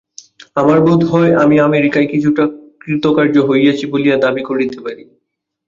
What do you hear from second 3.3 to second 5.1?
হইয়াছি বলিয়া দাবী করিতে পারি।